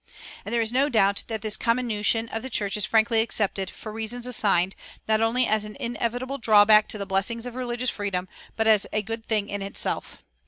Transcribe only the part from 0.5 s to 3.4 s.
there is no doubt that this comminution of the church is frankly